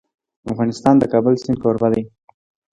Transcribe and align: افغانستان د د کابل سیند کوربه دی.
افغانستان 0.51 0.95
د 0.97 0.99
د 1.01 1.05
کابل 1.13 1.33
سیند 1.41 1.57
کوربه 1.63 1.87
دی. 1.93 2.03